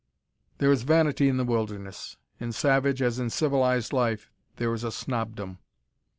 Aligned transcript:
There 0.57 0.71
is 0.71 0.81
vanity 0.81 1.29
in 1.29 1.37
the 1.37 1.43
wilderness. 1.45 2.17
In 2.39 2.53
savage 2.53 3.03
as 3.03 3.19
in 3.19 3.29
civilised 3.29 3.93
life 3.93 4.31
there 4.55 4.73
is 4.73 4.83
a 4.83 4.89
"snobdom." 4.91 5.59